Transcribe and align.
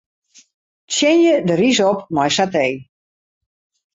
Tsjinje 0.93 1.35
de 1.47 1.53
rys 1.61 1.79
op 1.91 1.99
mei 2.15 2.31
satee. 2.37 2.75